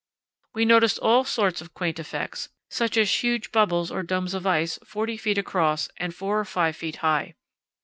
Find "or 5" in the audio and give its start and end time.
6.39-6.75